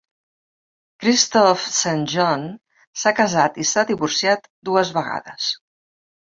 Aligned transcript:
Kristoff 1.03 1.65
Saint 1.79 2.01
John 2.13 2.47
s'ha 3.03 3.13
casat 3.21 3.61
i 3.65 3.67
s'ha 3.73 3.85
divorciat 3.93 4.51
dues 4.71 4.95
vegades. 4.99 5.53